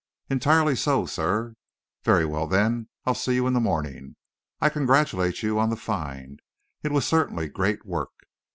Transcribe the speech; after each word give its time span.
"Entirely 0.31 0.75
so, 0.75 1.05
sir." 1.05 1.53
"Very 2.03 2.25
well, 2.25 2.47
then; 2.47 2.89
I'll 3.05 3.13
see 3.13 3.35
you 3.35 3.45
in 3.45 3.53
the 3.53 3.59
morning. 3.59 4.15
I 4.59 4.67
congratulate 4.69 5.43
you 5.43 5.59
on 5.59 5.69
the 5.69 5.75
find. 5.75 6.39
It 6.81 6.91
was 6.91 7.05
certainly 7.05 7.47
great 7.49 7.85
work." 7.85 8.09